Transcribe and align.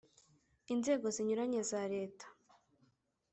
inzego 0.73 1.05
zinyuranye 1.15 1.61
za 1.71 1.81
leta; 1.93 2.25